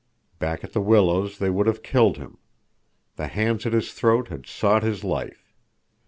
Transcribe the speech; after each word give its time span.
Back 0.39 0.63
at 0.63 0.73
the 0.73 0.81
willows 0.81 1.37
they 1.37 1.51
would 1.51 1.67
have 1.67 1.83
killed 1.83 2.17
him. 2.17 2.39
The 3.17 3.27
hands 3.27 3.67
at 3.67 3.73
his 3.73 3.93
throat 3.93 4.29
had 4.29 4.47
sought 4.47 4.81
his 4.81 5.03
life. 5.03 5.53